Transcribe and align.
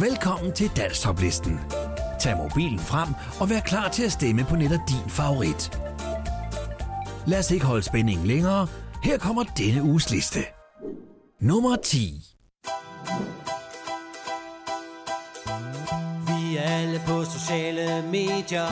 Velkommen 0.00 0.52
til 0.52 0.70
Danstoplisten. 0.76 1.60
Tag 2.20 2.36
mobilen 2.36 2.78
frem 2.78 3.08
og 3.40 3.50
vær 3.50 3.60
klar 3.60 3.88
til 3.88 4.04
at 4.04 4.12
stemme 4.12 4.44
på 4.44 4.56
netop 4.56 4.80
din 4.88 5.10
favorit. 5.10 5.80
Lad 7.26 7.38
os 7.38 7.50
ikke 7.50 7.66
holde 7.66 7.82
spændingen 7.82 8.26
længere. 8.26 8.66
Her 9.02 9.18
kommer 9.18 9.42
denne 9.42 9.82
uges 9.82 10.10
liste. 10.10 10.38
Nummer 11.40 11.76
10. 11.76 12.24
Vi 16.26 16.56
er 16.56 16.62
alle 16.62 17.00
på 17.06 17.24
sociale 17.24 18.04
medier 18.10 18.68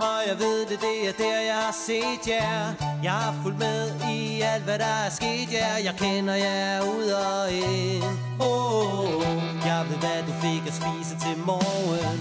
og 0.00 0.28
jeg 0.28 0.38
ved 0.38 0.60
det, 0.66 0.80
det 0.80 1.08
er 1.08 1.12
der 1.18 1.40
jeg 1.40 1.54
har 1.54 1.72
set 1.86 2.28
jer. 2.28 2.72
Jeg 3.02 3.12
har 3.12 3.34
fulgt 3.42 3.58
med 3.58 3.90
i 4.10 4.40
alt 4.40 4.64
hvad 4.64 4.78
der 4.78 4.94
er 5.06 5.10
sket 5.10 5.52
jer. 5.52 5.76
Jeg 5.84 5.94
kender 5.98 6.34
jer 6.34 6.82
ud 6.82 7.08
og 7.08 7.52
ind. 7.52 8.04
Oh, 8.40 9.22
Jeg 9.66 9.86
ved 9.88 9.96
hvad 9.96 10.22
du 10.26 10.32
fik 10.42 10.62
at 10.66 10.74
spise 10.80 11.14
til 11.24 11.38
morgen. 11.46 12.18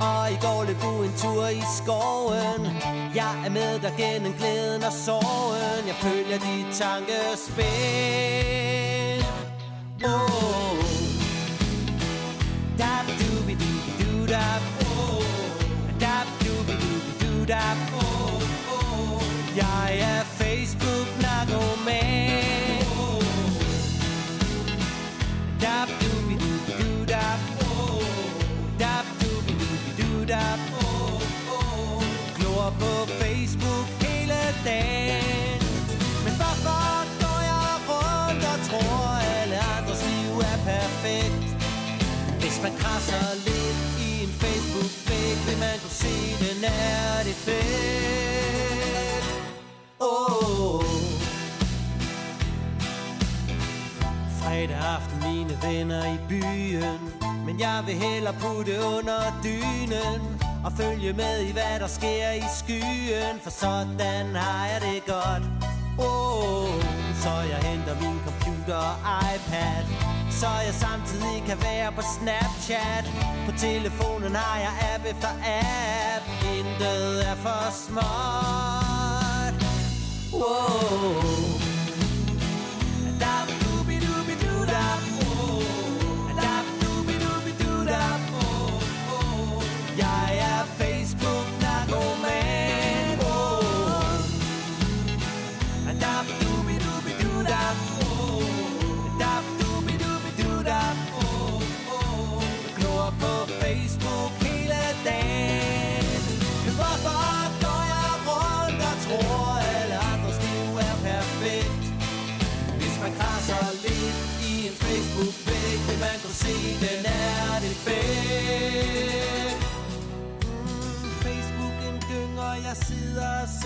Og 0.00 0.32
i 0.32 0.36
går 0.44 0.64
løb 0.64 0.82
du 0.82 1.02
en 1.02 1.12
tur 1.22 1.48
i 1.48 1.62
skoven. 1.78 2.66
Jeg 3.14 3.34
er 3.46 3.50
med 3.50 3.78
dig 3.78 3.94
gennem 3.98 4.32
glæden 4.32 4.84
og 4.84 4.92
sorgen. 4.92 5.86
Jeg 5.86 5.94
følger 5.94 6.38
dit 6.38 6.66
tankespil. 6.80 7.66
Oh 10.04 10.12
oh, 10.12 10.76
dooby 12.78 13.12
dooby 13.20 13.54
doo 14.00 14.26
dab 14.26 14.36
oh 14.36 14.36
Dab 14.36 14.66
dooby 14.66 14.75
dooby 17.46 17.78
oh 17.94 18.42
oh 18.76 19.22
Jeg 19.56 19.98
er 20.00 20.22
Facebook 20.24 21.08
narkoman. 21.22 22.82
Oh 22.98 23.22
Dab 25.60 25.88
dooby 26.00 26.34
dooby 26.42 26.72
doo 26.80 27.04
dab 27.12 27.40
oh 27.70 28.02
Dab 28.82 29.06
dooby 29.20 29.52
dooby 29.60 29.90
du 30.00 30.24
dab 30.32 30.60
oh 30.82 31.22
oh 31.58 32.02
Glor 32.36 32.70
på 32.80 32.92
Facebook 33.20 33.86
hele 34.04 34.40
dagen. 34.64 35.60
Men 36.24 36.32
hvorfor 36.40 36.82
går 37.22 37.40
jeg 37.52 37.74
rundt 37.90 38.44
og 38.52 38.58
tror 38.68 39.00
alle 39.40 39.58
andres 39.76 40.02
liv 40.10 40.38
er 40.50 40.58
perfekt? 40.72 41.42
Hvis 42.40 42.56
man 42.62 42.72
krasser 42.80 43.26
lidt 43.44 43.55
ikke 45.36 45.50
vil 45.50 45.58
man 45.58 45.78
kunne 45.82 45.98
se, 46.04 46.14
den 46.44 46.64
er 46.64 47.22
det 47.24 47.36
fedt. 47.46 49.26
Oh. 50.00 50.84
Fredag 54.40 54.76
aften, 54.94 55.18
mine 55.28 55.58
venner 55.62 56.04
i 56.14 56.18
byen. 56.28 57.00
Men 57.46 57.60
jeg 57.60 57.82
vil 57.86 57.94
hellere 57.94 58.34
putte 58.40 58.72
under 58.96 59.20
dynen 59.44 60.20
og 60.64 60.72
følge 60.72 61.12
med 61.12 61.40
i, 61.40 61.52
hvad 61.52 61.80
der 61.80 61.86
sker 61.86 62.30
i 62.30 62.44
skyen. 62.58 63.36
For 63.42 63.50
sådan 63.50 64.34
har 64.34 64.66
jeg 64.66 64.80
det 64.80 65.04
godt. 65.06 65.42
Oh, 65.98 66.82
så 67.22 67.30
jeg 67.52 67.70
henter 67.70 67.94
min 68.00 68.18
computer 68.24 68.76
og 68.76 68.96
iPad 69.34 70.15
så 70.40 70.46
jeg 70.66 70.74
samtidig 70.74 71.42
kan 71.46 71.58
være 71.62 71.92
på 71.92 72.02
Snapchat. 72.14 73.04
På 73.46 73.52
telefonen 73.58 74.34
har 74.34 74.58
jeg 74.58 74.94
app 74.94 75.04
efter 75.04 75.28
app. 75.28 76.24
Intet 76.56 77.28
er 77.30 77.34
for 77.34 77.72
småt 77.84 79.16
Wow. 80.32 81.45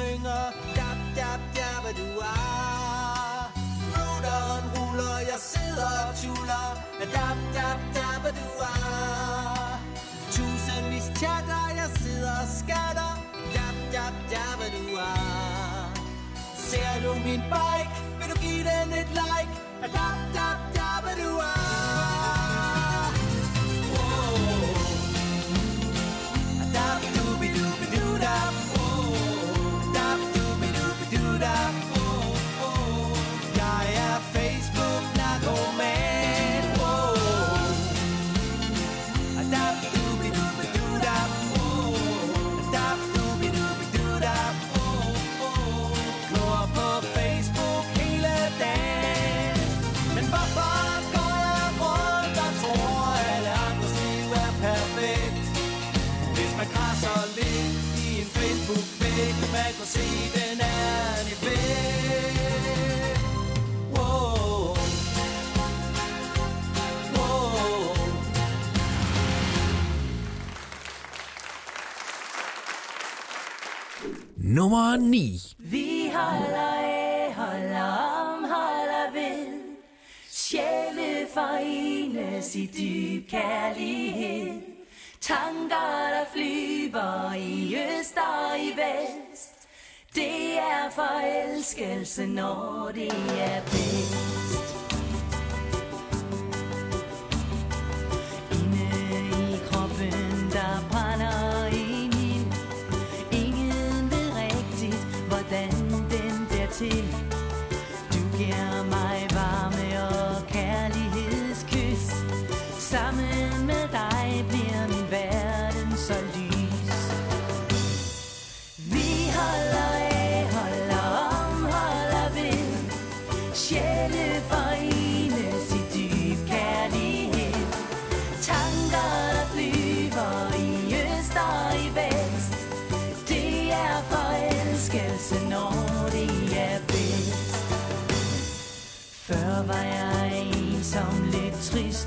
Synger. 0.01 0.45
Dab, 0.79 0.99
dab, 1.17 1.41
dab, 1.57 1.85
du 2.01 2.09
er 2.33 3.53
Routeren 3.95 4.65
ruller, 4.75 5.19
jeg 5.31 5.41
sidder 5.53 5.93
og 6.09 6.13
tuller. 6.23 6.69
Dab, 7.17 7.39
dab, 7.57 7.79
dab, 7.97 8.23
du 8.41 8.49
er 8.71 9.81
Tusindvis 10.35 11.07
chatter, 11.21 11.65
jeg 11.81 11.89
sidder 12.03 12.35
og 12.45 12.49
skatter. 12.61 13.13
Dab, 13.57 13.77
dab, 13.95 14.15
dab, 14.33 14.61
du 14.77 14.85
er 15.09 15.93
Ser 16.69 16.93
du 17.05 17.13
min 17.29 17.43
bike, 17.55 17.95
vil 18.19 18.29
du 18.33 18.37
give 18.45 18.65
den 18.71 18.89
et 19.01 19.11
like? 19.21 19.55
Dab, 19.97 20.19
dab, 20.37 20.59
dab, 20.77 21.05
du 21.23 21.31
er 21.53 21.60
Nummer 74.61 74.97
9. 74.97 75.57
Vi 75.59 76.11
holder 76.15 76.73
af, 76.85 77.35
holder 77.35 77.93
om, 78.21 78.45
holder 78.45 79.13
ved. 79.13 79.47
Sjæle 80.31 81.27
forenes 81.35 82.57
i 82.57 82.67
dyb 82.67 83.31
kærlighed. 83.31 84.61
Tanker, 85.21 86.11
der 86.15 86.25
flyver 86.33 87.33
i 87.35 87.77
øst 87.77 88.17
og 88.17 88.59
i 88.59 88.69
vest. 88.69 89.55
Det 90.15 90.59
er 90.59 90.91
forelskelse, 90.95 92.27
når 92.27 92.91
det 92.95 93.13
er 93.41 93.61
bedst. 93.61 94.75
Inde 98.53 99.55
i 99.55 99.59
kroppen, 99.71 100.51
der 100.53 100.89
brænder 100.91 101.00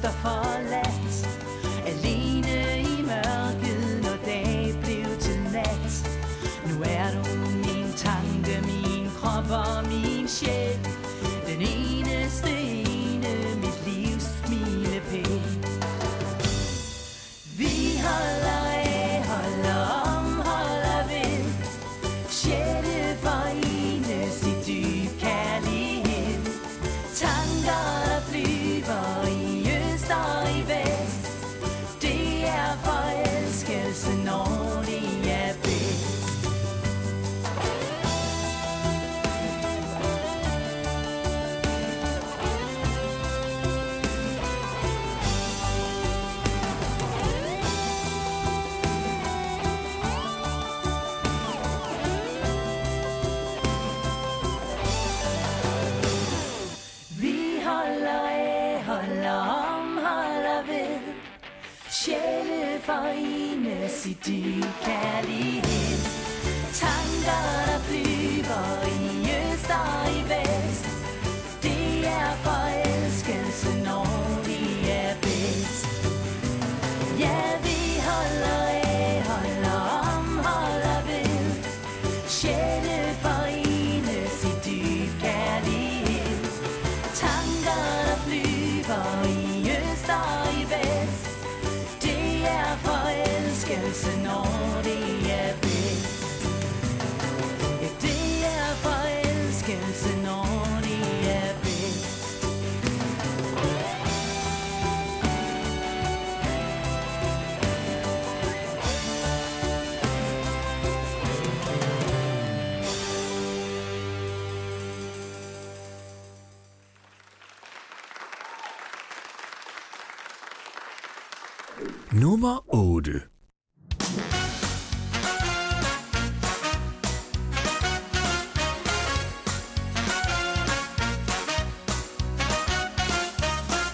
Før 0.03 0.32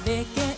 pequeño. 0.10 0.49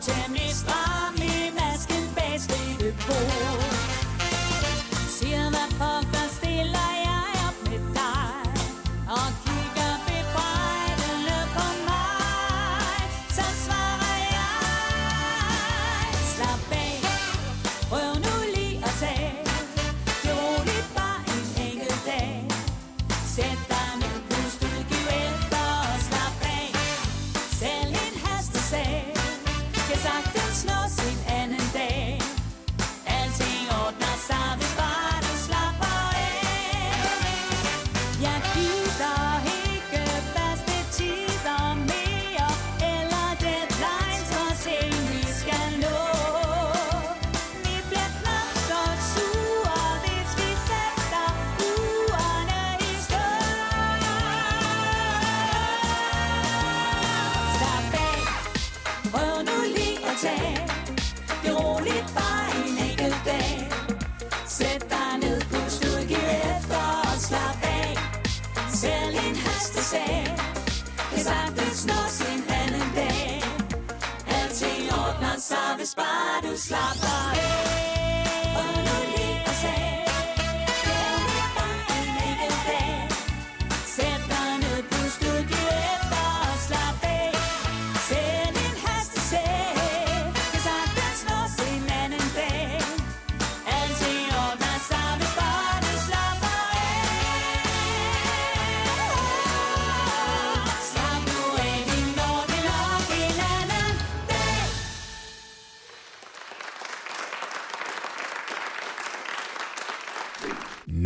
Og 0.00 0.04
står 0.04 0.49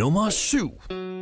Nummer 0.05 0.31
7. 0.31 1.14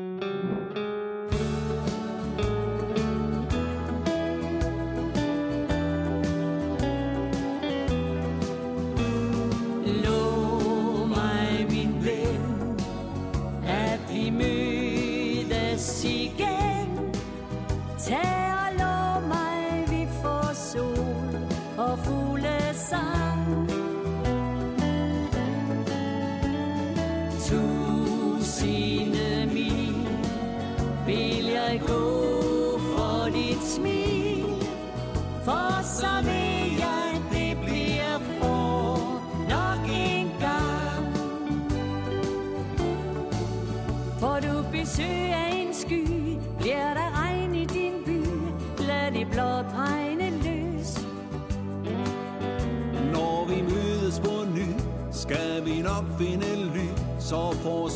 så 57.32 57.52
får 57.52 57.88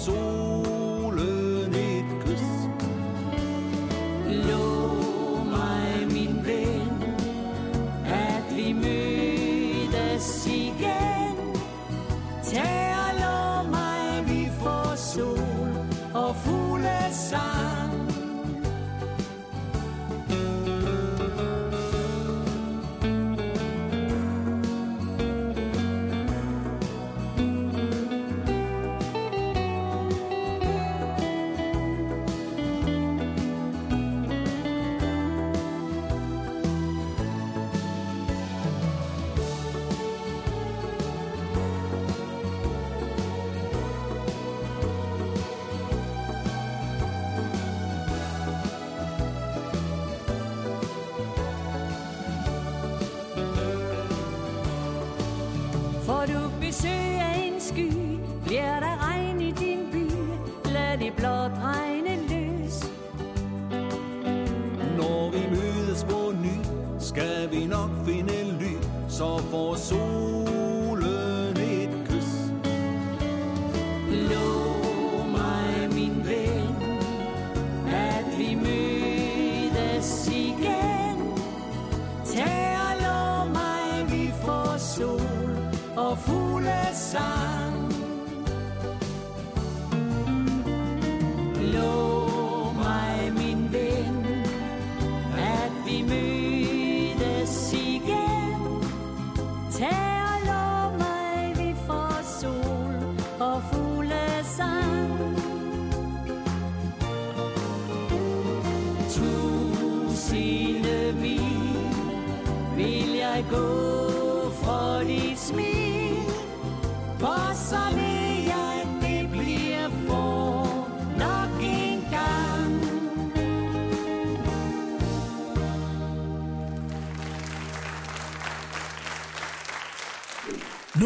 tous. 86.60 87.75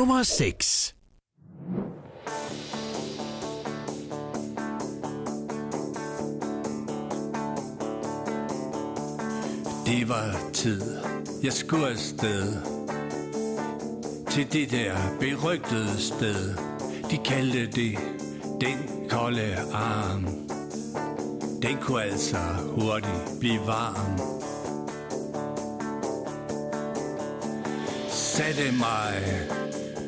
Nummer 0.00 0.22
6. 0.22 0.94
Det 9.86 10.08
var 10.08 10.50
tid, 10.52 10.82
jeg 11.42 11.52
skulle 11.52 11.88
afsted. 11.88 12.52
Til 14.30 14.52
det 14.52 14.70
der 14.70 14.96
berygtede 15.20 16.00
sted. 16.00 16.54
De 17.10 17.18
kaldte 17.24 17.66
det 17.66 17.98
den 18.60 19.08
kolde 19.10 19.56
arm. 19.72 20.24
Den 21.62 21.76
kunne 21.80 22.02
altså 22.02 22.38
hurtigt 22.66 23.40
blive 23.40 23.60
varm. 23.66 24.20
Satte 28.10 28.72
mig 28.78 29.59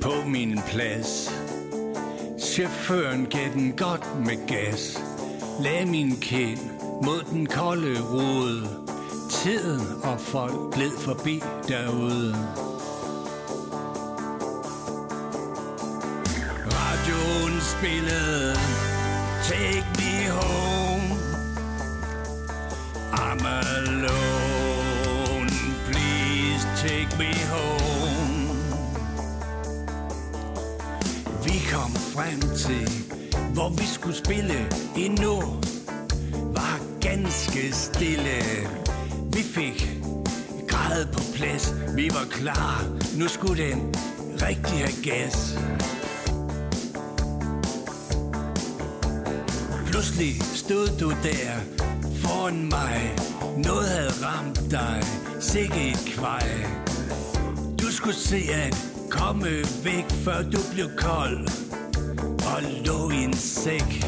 på 0.03 0.13
min 0.27 0.61
plads. 0.67 1.31
Chaufføren 2.39 3.27
gav 3.27 3.53
den 3.55 3.73
godt 3.73 4.27
med 4.27 4.47
gas. 4.47 5.01
Lad 5.61 5.87
min 5.87 6.17
kind 6.21 6.59
mod 7.03 7.25
den 7.31 7.47
kolde 7.47 8.01
rode. 8.01 8.69
Tiden 9.31 9.87
og 10.03 10.21
folk 10.21 10.75
gled 10.75 10.99
forbi 10.99 11.43
derude. 11.69 12.37
Radioen 16.73 17.61
spillede 17.61 18.55
Take 19.43 19.85
me 19.99 20.29
home. 20.29 21.19
I'm 23.13 23.47
alone. 23.47 25.49
Please 25.91 26.67
take 26.77 27.19
me 27.19 27.35
home. 27.47 27.82
Frem 32.13 32.41
til 32.41 32.89
Hvor 33.55 33.69
vi 33.69 33.87
skulle 33.95 34.17
spille 34.17 34.69
endnu 34.97 35.35
Var 36.55 36.81
ganske 37.01 37.73
stille. 37.73 38.39
Vi 39.33 39.43
fik 39.43 39.89
grad 40.69 41.07
på 41.07 41.21
plads. 41.35 41.75
Vi 41.97 42.11
var 42.11 42.27
klar. 42.31 42.85
Nu 43.19 43.29
skulle 43.29 43.63
den 43.65 43.95
rigtig 44.43 44.79
have 44.79 45.03
gas. 45.05 45.59
Pludselig 49.87 50.43
stod 50.43 50.89
du 51.01 51.11
der 51.11 51.51
foran 52.15 52.69
mig. 52.71 53.17
Noget 53.57 53.89
havde 53.89 54.13
ramt 54.23 54.71
dig. 54.71 55.03
Sikke 55.41 55.91
et 55.91 56.13
kvej 56.17 56.49
Du 57.81 57.87
skulle 57.87 58.17
se 58.17 58.43
at 58.53 58.77
komme 59.11 59.49
væk 59.85 60.11
Før 60.11 60.43
du 60.43 60.59
blev 60.75 60.89
kold 60.97 61.72
lå 62.85 63.11
i 63.11 63.25
en 63.25 63.37
sæk. 63.37 64.07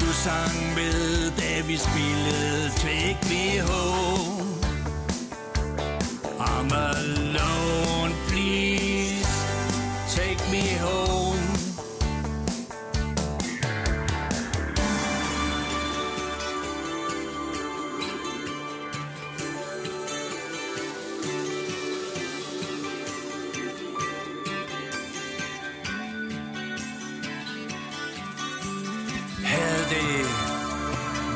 Du 0.00 0.06
sang 0.24 0.74
med, 0.74 1.30
da 1.30 1.66
vi 1.66 1.76
spillede 1.76 2.70
Take 2.76 3.18
me 3.30 3.60
home. 3.60 4.42
I'm 6.38 6.72
alone, 6.72 7.71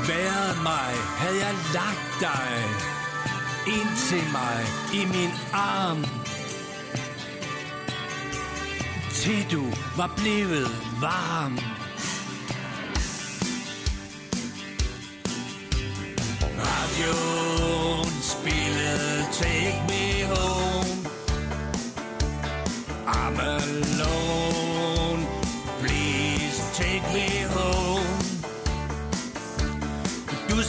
mig, 0.07 0.95
havde 1.19 1.39
jeg 1.39 1.55
lagt 1.75 2.21
dig 2.21 2.65
ind 3.67 3.97
til 4.09 4.23
mig 4.33 4.65
i 4.95 5.05
min 5.05 5.31
arm. 5.53 6.05
Til 9.11 9.47
du 9.53 9.65
var 9.97 10.11
blevet 10.17 10.69
varm. 11.01 11.59
Radioen 16.59 18.13
spillede 18.23 19.27
Take 19.33 19.83
Me 19.89 20.25
Home. 20.35 21.09
Amen. 23.07 23.96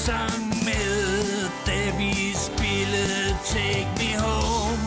Sang 0.07 0.47
med, 0.65 1.49
da 1.65 1.97
vi 1.97 2.33
spillede 2.35 3.37
Take 3.45 3.87
Me 3.97 4.17
Home. 4.19 4.83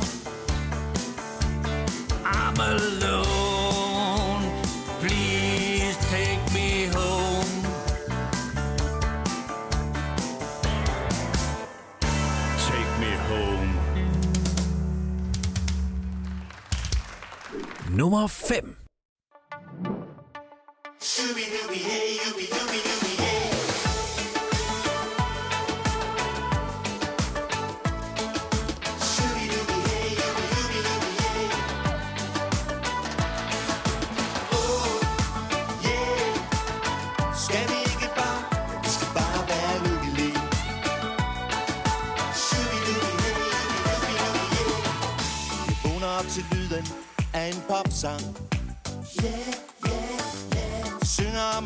I'm 2.24 2.60
alone. 2.60 4.44
Please 5.00 5.96
take 6.10 6.40
me 6.54 6.86
home. 6.96 7.62
Take 12.68 12.92
me 13.00 13.12
home. 13.28 13.74
Nummer 17.96 18.26
5. 18.26 18.69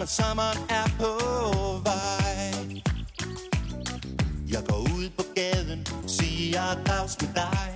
at 0.04 0.10
sommeren 0.10 0.58
er 0.68 0.88
på 1.00 1.12
vej. 1.88 2.82
Jeg 4.54 4.62
går 4.68 4.80
ud 4.96 5.10
på 5.18 5.24
gaden, 5.34 5.86
siger 6.06 6.62
dags 6.86 7.14
med 7.22 7.30
dig. 7.42 7.68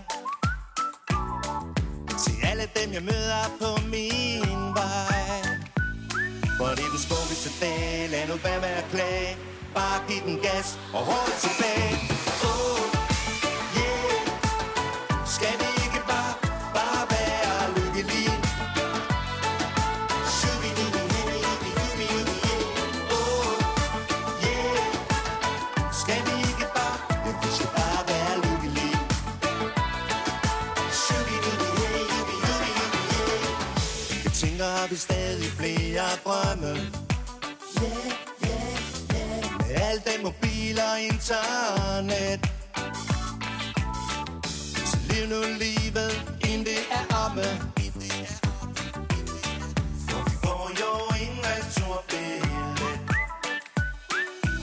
Til 2.22 2.34
alle 2.50 2.66
dem, 2.78 2.92
jeg 2.92 3.02
møder 3.02 3.44
på 3.60 3.70
min 3.94 4.60
vej. 4.80 5.40
For 6.58 6.68
det 6.76 6.84
er 6.88 6.92
den 6.96 7.02
smukkeste 7.06 7.50
dag, 7.60 8.08
lad 8.10 8.28
nu 8.28 8.34
være 8.44 8.60
med 8.60 8.74
at 8.80 8.86
klage 8.92 9.36
Bare 9.74 9.98
giv 10.08 10.22
den 10.26 10.38
gas 10.42 10.78
og 10.94 11.00
hold 11.10 11.34
tilbage 11.44 12.17
flere 36.08 36.18
drømme. 36.24 36.72
Yeah, 37.82 38.12
yeah, 38.46 38.72
yeah 39.14 39.68
Med 39.68 39.76
alt 39.90 40.02
den 40.08 40.22
mobil 40.24 40.78
og 40.92 41.00
internet. 41.00 42.40
Så 44.90 44.98
liv 45.10 45.26
nu 45.28 45.40
livet, 45.64 46.12
inden 46.48 46.66
det 46.66 46.80
er 46.90 47.04
omme. 47.24 47.48
For 50.08 50.20
vi 50.24 50.34
får 50.44 50.70
jo 50.80 50.92
ingen 51.22 51.40
returbillet 51.44 53.00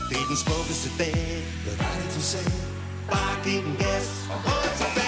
Det 0.09 0.17
er 0.21 0.27
den 0.27 0.37
smukkeste 0.45 0.89
dag. 0.97 1.43
Hvad 1.63 1.75
var 1.77 1.93
det, 2.01 2.15
du 2.15 2.21
sagde? 2.21 2.51
Bare 3.11 3.43
giv 3.43 3.63
den 3.63 3.75
gas. 3.79 4.07
Og 4.29 4.39
hold 4.47 4.77
tilbage 4.77 5.04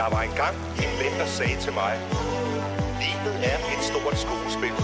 Der 0.00 0.10
var 0.10 0.22
engang 0.22 0.56
en 0.84 0.92
ven, 1.00 1.14
der 1.20 1.26
sagde 1.26 1.56
til 1.60 1.72
mig, 1.72 1.94
livet 3.02 3.36
er 3.52 3.58
et 3.74 3.82
stort 3.90 4.16
skuespil, 4.24 4.74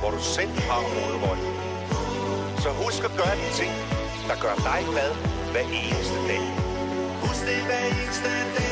hvor 0.00 0.10
du 0.10 0.20
selv 0.36 0.54
har 0.70 0.82
hovedrollen. 0.92 1.52
Så 2.62 2.68
husk 2.82 3.04
at 3.04 3.10
gøre 3.20 3.36
de 3.42 3.48
ting, 3.60 3.72
der 4.28 4.36
gør 4.44 4.54
dig 4.68 4.80
glad 4.92 5.12
hver 5.52 5.66
eneste 5.82 6.18
dag. 6.30 6.44
Husk 7.22 7.42
det 7.48 7.60
hver 7.68 7.82
eneste 7.86 8.30
dag. 8.56 8.65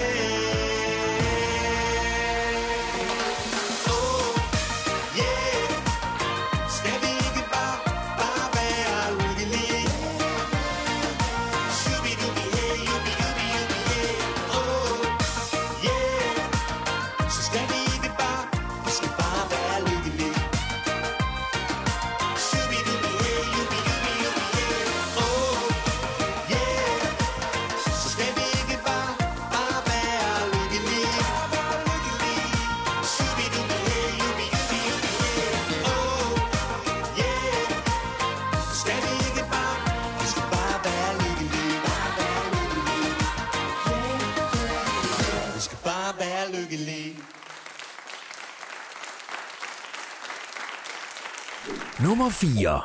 Nummer 52.25 52.33
4. 52.33 52.81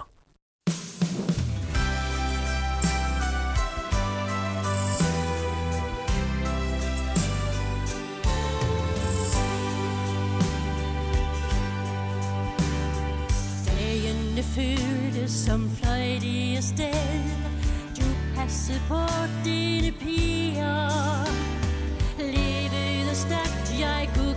Dagene 13.65 14.43
føltes 14.43 15.31
som 15.31 15.69
fløjtige 15.69 16.61
sted 16.61 17.23
Du 17.97 18.03
passede 18.35 18.81
på 18.87 18.99
dine 19.45 19.91
piger 19.91 20.89
Levede 22.17 23.15
stærkt, 23.15 23.79
jeg 23.79 24.09
kunne 24.15 24.28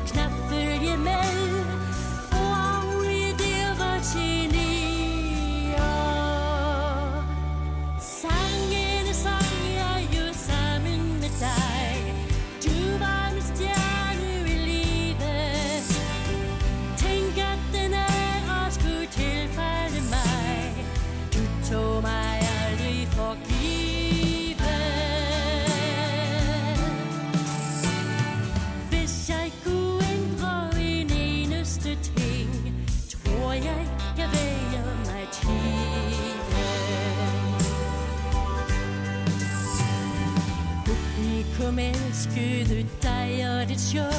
Kom 41.62 41.79
elskede 41.79 42.87
dig 43.03 43.46
og 43.48 43.68
dit 43.68 43.81
show 43.81 44.12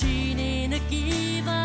Din 0.00 0.38
energi 0.38 1.42
var 1.44 1.63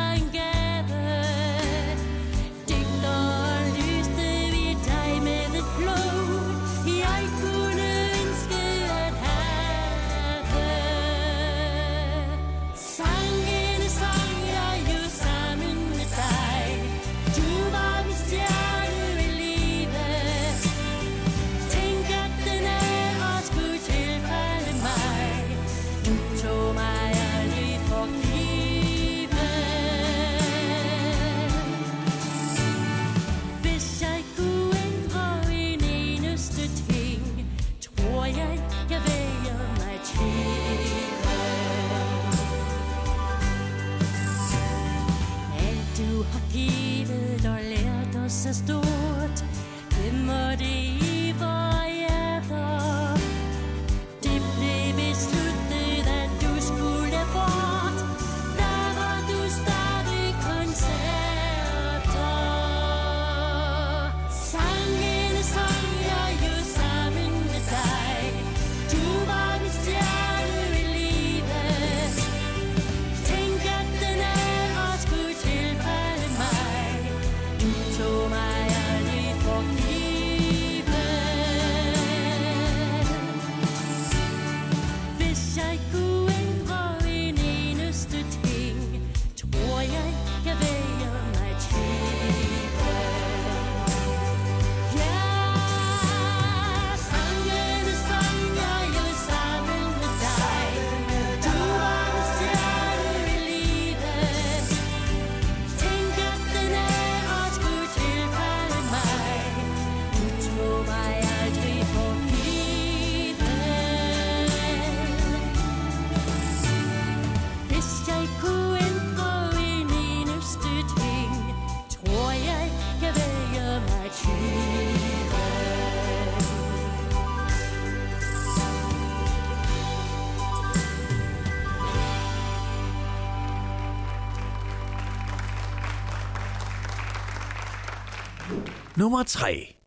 Nummer 138.99 139.23
3 139.23 139.78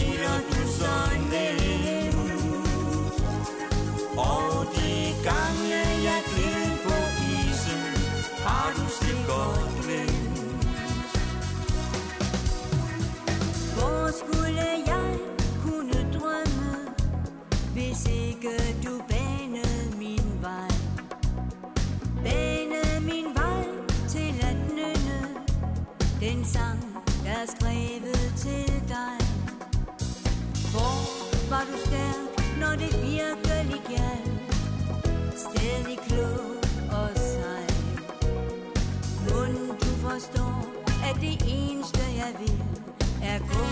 Hviler 0.00 0.40
du 0.50 0.68
så 0.68 0.96
længe 1.30 2.12
Og 4.16 4.66
de 4.74 5.14
gange 5.24 5.80
jeg 6.04 6.22
gled 6.30 6.78
på 6.84 6.96
isen 7.32 7.82
Har 8.44 8.72
du 8.76 8.84
slet 8.88 9.26
godt 9.28 9.84
glemt 9.84 11.08
Hvor 13.74 14.10
skulle 14.18 14.62
jeg 14.86 15.16
kunne 15.64 16.18
drømme 16.18 16.76
Hvis 17.72 18.06
ikke 18.06 18.50
du 18.84 19.00
banede 19.08 19.96
min 19.98 20.38
vej? 20.40 20.70
Banede 22.24 23.00
min 23.00 23.26
vej 23.34 23.64
til 24.08 24.34
at 24.42 24.56
nynne 24.74 25.20
Den 26.20 26.44
sang, 26.44 26.80
der 27.24 27.30
er 27.30 27.46
skrevet 27.46 28.32
til 28.36 28.69
når 31.60 31.66
du 31.66 31.72
er 31.72 31.86
stærk, 31.86 32.58
når 32.60 32.70
det 32.70 32.92
virkelig 33.02 33.80
galt. 33.88 34.54
Stadig 35.36 35.98
klog 36.08 36.40
og 37.00 37.08
sej. 37.16 37.66
Mund 39.28 39.78
du 39.80 39.90
forstår, 40.06 40.66
at 41.08 41.16
det 41.20 41.36
eneste 41.48 42.02
jeg 42.16 42.32
vil, 42.40 42.62
er 43.22 43.38
gå 43.38 43.64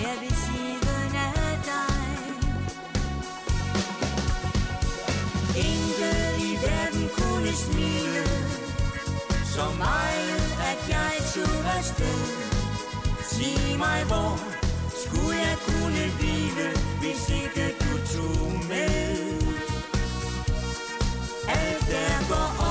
her 0.00 0.14
ved 0.22 0.34
siden 0.44 1.14
af 1.26 1.56
dig. 1.70 2.02
Intet 5.56 6.32
i 6.48 6.52
verden 6.66 7.04
kunne 7.18 7.52
smile, 7.52 8.24
så 9.54 9.66
meget, 9.78 10.42
at 10.70 10.80
jeg 10.88 11.12
tog 11.34 11.76
afsted. 11.78 12.20
Sig 13.22 13.78
mig, 13.78 14.04
hvor 14.04 14.59
jeg 15.32 15.56
kunne 15.66 16.02
hvile, 16.18 16.66
hvis 17.00 17.22
ikke 17.40 17.66
du 17.82 17.92
tog 18.14 18.52
med. 18.68 19.16
Alt 21.48 21.88
er 22.04 22.28
går 22.28 22.69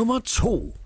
nummer 0.00 0.18
2. 0.20 0.79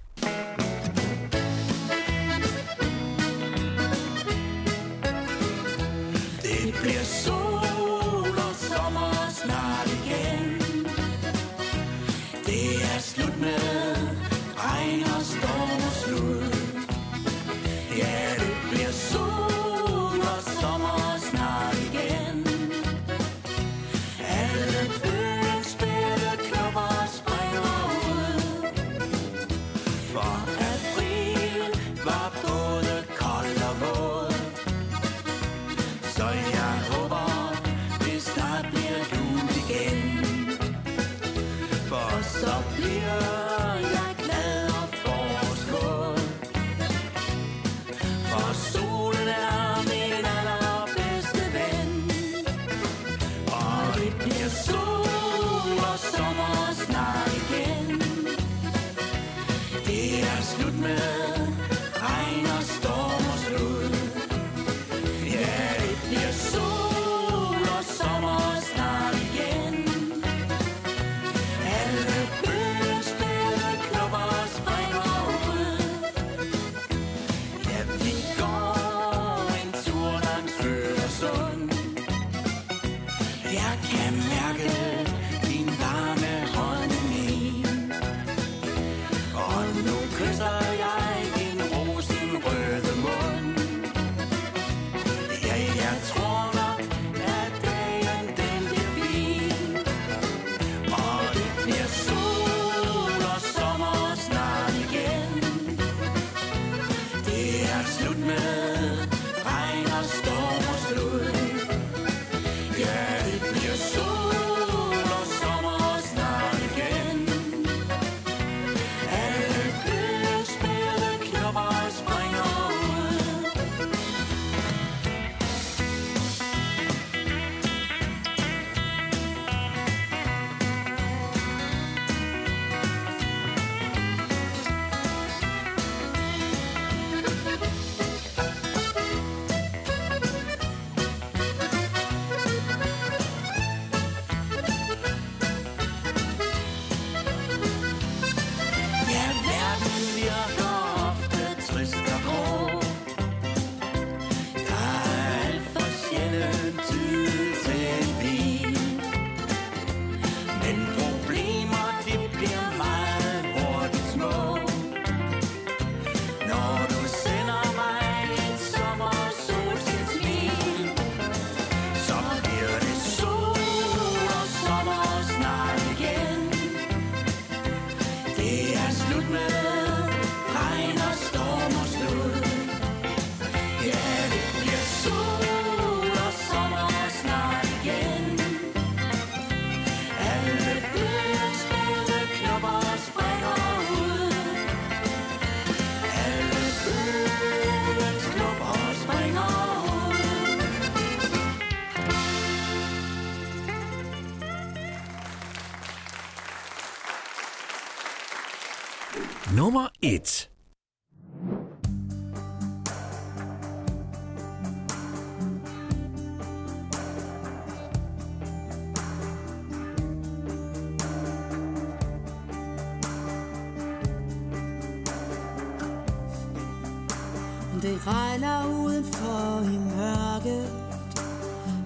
det 227.84 228.06
regner 228.06 228.66
udenfor 228.66 229.60
i 229.74 229.78
mørket. 229.78 230.68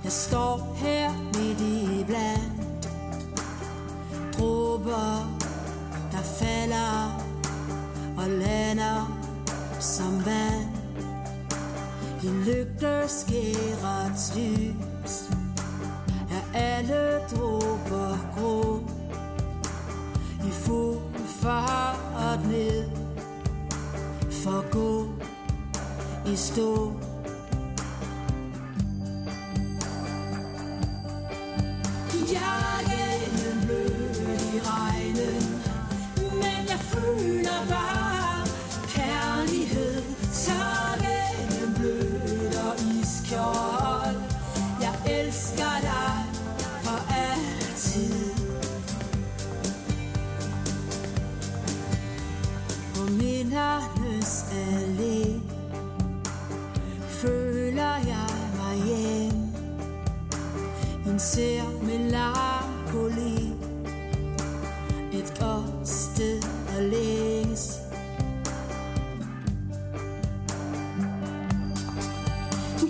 Jeg 0.05 0.13
står 0.13 0.77
her 0.77 1.13
midt 1.13 1.61
i 1.61 2.05
blandt 2.05 2.58
tú. 26.59 26.98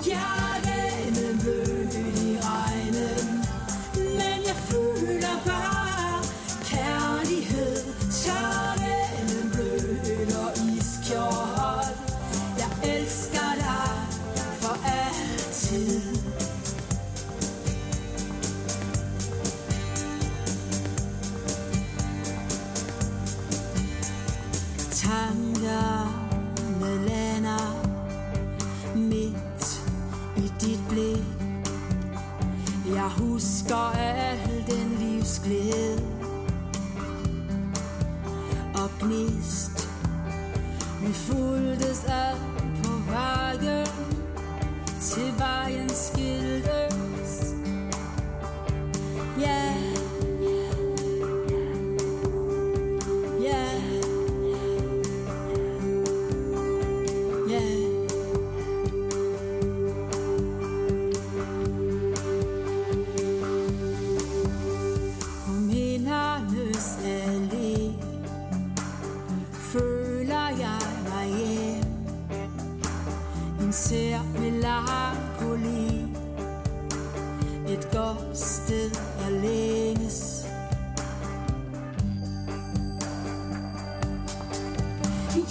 Yeah. 0.08 0.47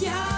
Yeah. 0.00 0.37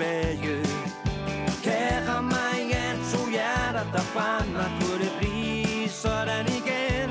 tilbage 0.00 0.62
Kære 1.62 2.22
Marianne, 2.22 3.02
to 3.12 3.30
hjerter, 3.30 3.84
der 3.92 4.04
brænder 4.14 4.68
Kunne 4.80 5.04
det 5.04 5.12
blive 5.20 5.88
sådan 5.88 6.46
igen? 6.46 7.10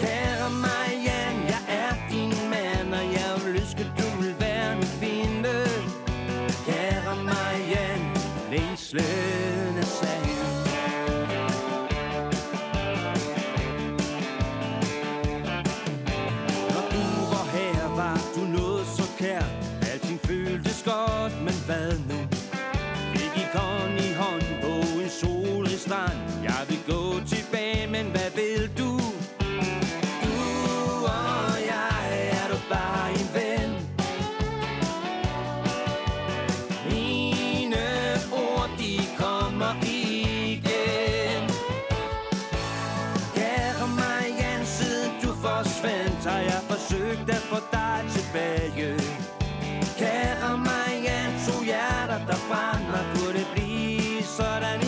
Kære 0.00 0.50
Marianne, 0.50 1.42
jeg 1.52 1.62
er 1.68 1.92
din 2.10 2.50
mand 2.50 2.94
Og 2.94 3.04
jeg 3.12 3.32
vil 3.44 3.60
ønske, 3.60 3.84
du 3.98 4.22
vil 4.22 4.34
være 4.40 4.76
min 4.76 4.90
kvinde. 4.98 5.54
Kære 6.66 7.16
Marianne, 7.24 8.14
længslen 8.50 9.78
er 9.78 9.84
sag. 10.00 10.27
Tapana 52.28 53.00
kunne 53.14 53.44
blive 53.54 54.22
sådan 54.22 54.87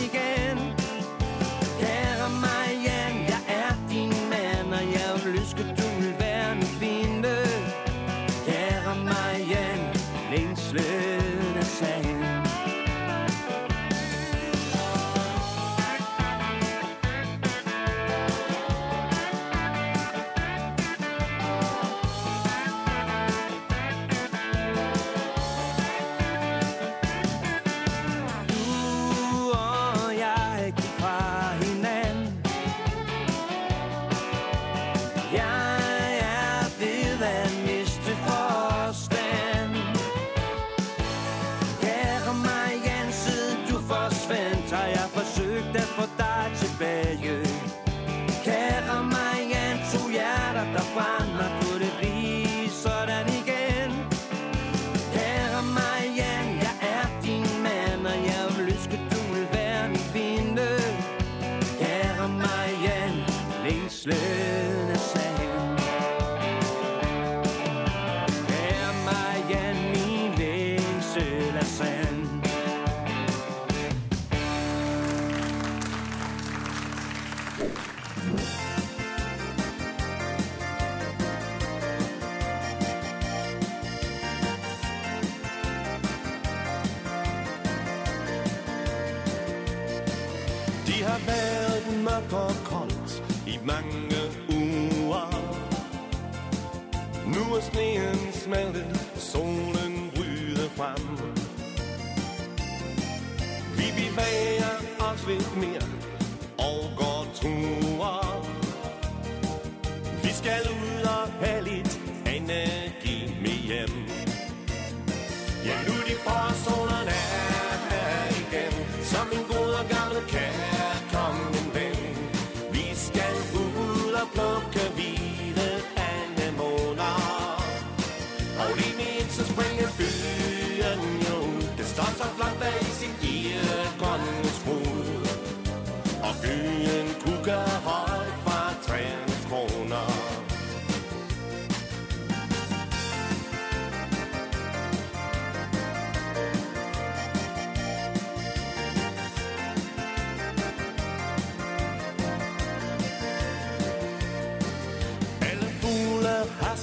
ud 124.37 124.90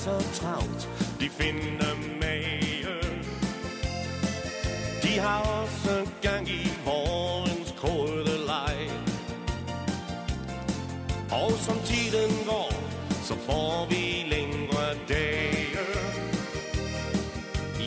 så 0.09 0.40
travlt, 0.40 0.88
de 1.20 1.30
finder 1.30 1.94
mage. 2.20 2.98
De 5.02 5.18
har 5.18 5.40
også 5.62 6.06
gang 6.22 6.48
i 6.48 6.72
vårens 6.84 7.74
kolde 7.76 8.36
leg. 8.46 8.90
Og 11.30 11.52
som 11.52 11.78
tiden 11.84 12.32
går, 12.46 12.72
så 13.22 13.34
får 13.46 13.86
vi 13.90 14.02
længere 14.34 14.94
dage. 15.09 15.86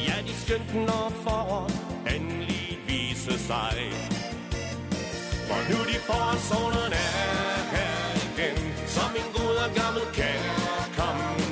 Ja, 0.07 0.15
de 0.27 0.33
skønt 0.45 0.75
når 0.75 1.13
foråret 1.23 1.79
endelig 2.15 2.79
viser 2.87 3.37
sig. 3.37 3.77
For 5.47 5.59
nu 5.69 5.79
de 5.89 5.97
får 5.99 6.13
forårssolen 6.13 6.93
er 6.93 7.61
her 7.73 7.91
igen 8.23 8.57
Som 8.87 9.11
en 9.21 9.29
god 9.33 9.55
og 9.65 9.71
gammel 9.75 10.03
kærkommen 10.13 11.50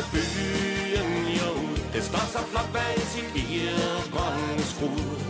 hele 0.00 0.12
byen 0.12 1.26
jo. 1.40 1.52
Det 1.92 2.02
står 2.04 2.26
så 2.32 2.38
flot 2.50 2.72
bag 2.72 3.00
sin 3.12 3.28
irgrønne 3.36 4.62
skrud. 4.62 5.20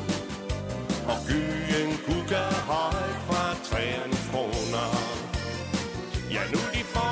Og 1.10 1.16
byen 1.26 1.90
kukker 2.06 2.50
højt 2.70 3.18
fra 3.26 3.54
træernes 3.64 4.28
kroner. 4.32 4.90
Ja, 6.30 6.42
nu 6.52 6.58
de 6.74 6.84
får 6.84 7.09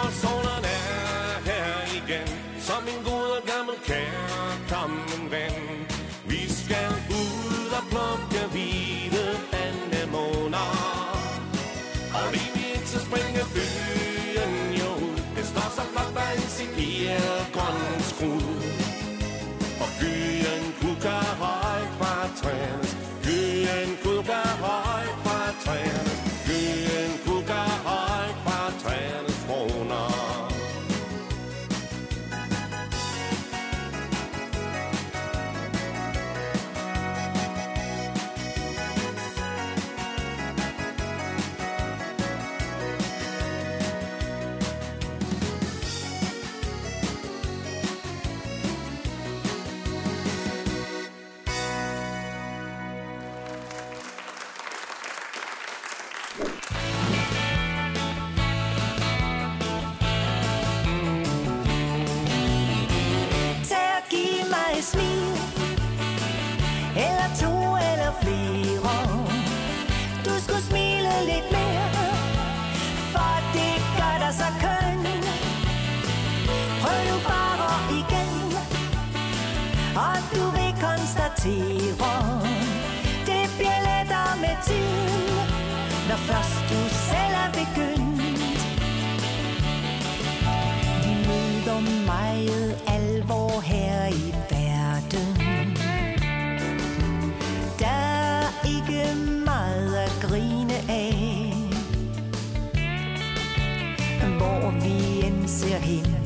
ser 105.48 105.78
hen 105.78 106.18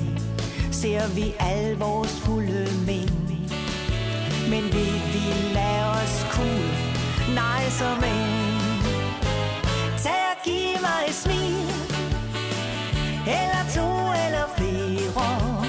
Ser 0.73 1.07
vi 1.15 1.35
al 1.39 1.77
vores 1.79 2.21
fulde 2.21 2.69
mænd. 2.87 3.11
Men 4.51 4.65
vil 4.65 4.95
vi 5.15 5.55
lade 5.55 5.91
os 5.91 6.27
cool? 6.31 6.71
Nej, 7.35 7.63
så 7.71 7.89
men 8.01 8.27
Tag 10.05 10.23
og 10.33 10.39
giv 10.45 10.75
mig 10.87 11.01
et 11.09 11.15
smil. 11.15 11.69
Eller 13.39 13.63
to 13.77 13.89
eller 14.25 14.47
flere. 14.57 15.63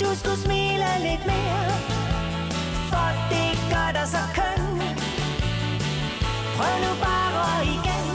Du 0.00 0.16
skulle 0.18 0.40
smile 0.46 0.88
lidt 1.06 1.26
mere. 1.26 1.70
For 2.90 3.08
det 3.30 3.50
gør 3.72 3.88
dig 3.92 4.08
så 4.08 4.22
køn. 4.34 4.64
Prøv 6.56 6.74
nu 6.84 6.92
bare 7.06 7.64
igen. 7.76 8.08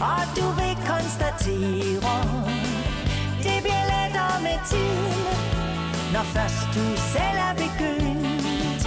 Og 0.00 0.22
du 0.36 0.46
vil 0.60 0.76
konstatere 0.86 2.51
med 4.42 4.58
tiden 4.70 5.14
Når 6.12 6.24
først 6.36 6.66
du 6.74 6.84
selv 7.12 7.38
er 7.48 7.54
begyndt 7.62 8.82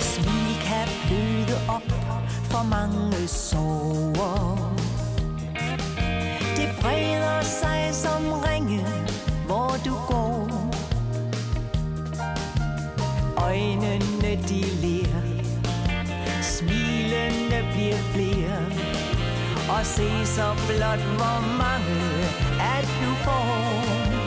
Smil 0.00 0.52
kan 0.68 0.88
bløde 1.06 1.56
op 1.68 1.88
for 2.50 2.62
mange 2.62 3.28
sover 3.28 4.68
det 6.58 6.70
breder 6.80 7.42
sig 7.42 7.90
som 7.92 8.32
ringe, 8.32 8.86
hvor 9.46 9.76
du 9.84 9.94
går. 10.08 10.48
Øjnene 13.36 14.42
de 14.48 14.60
Og 19.78 19.86
se 19.86 20.26
så 20.26 20.54
blot, 20.66 20.98
hvor 20.98 21.40
mange 21.58 22.24
at 22.60 22.88
du 23.00 23.14
får. 23.24 24.17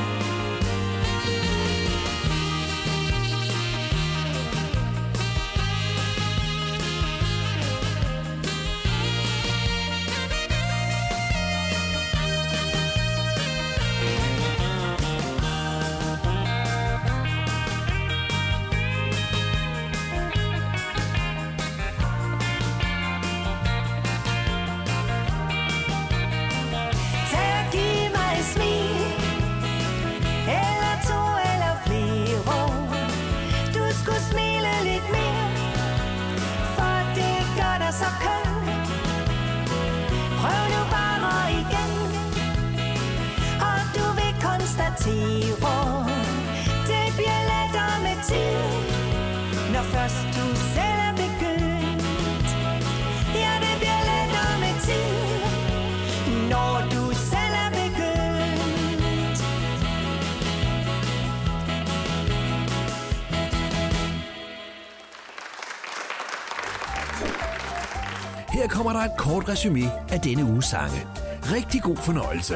kommer 68.82 69.02
der 69.02 69.10
et 69.12 69.18
kort 69.18 69.50
resume 69.50 69.92
af 70.10 70.20
denne 70.20 70.44
uges 70.46 70.66
sange. 70.66 71.08
Rigtig 71.44 71.82
god 71.82 71.98
fornøjelse. 71.98 72.56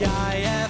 Jeg 0.00 0.42
er 0.44 0.66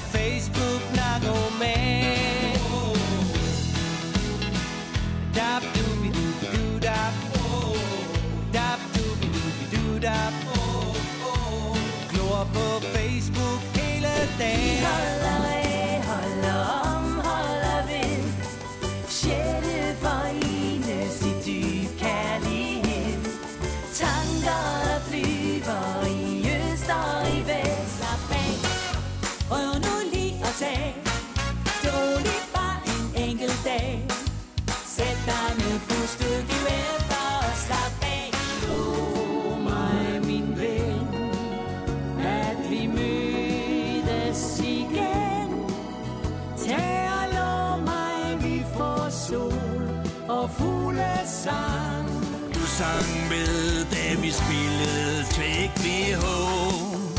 sang 52.79 53.29
med, 53.29 53.85
da 53.91 54.21
vi 54.21 54.31
spillede 54.31 55.25
Take 55.31 55.73
Me 55.85 56.15
Home. 56.15 57.15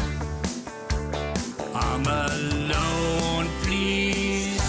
I'm 1.74 2.08
alone, 2.08 3.48
please, 3.64 4.64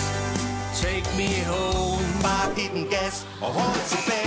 take 0.83 1.09
me 1.17 1.45
home. 1.45 2.07
Bare 2.23 2.55
giv 2.57 2.71
den 2.75 2.87
gas 2.91 3.27
og 3.41 3.49
hårdt 3.49 3.85
tilbage. 3.89 4.20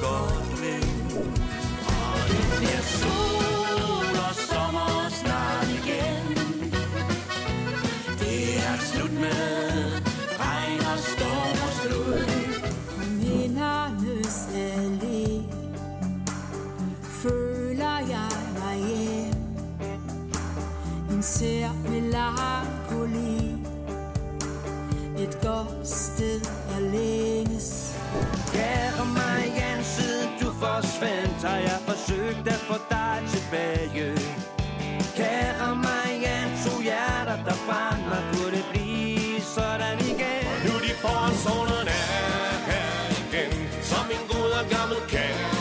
God 0.00 0.60
lives. 0.60 0.97
gamel, 44.64 45.00
gamel. 45.06 45.57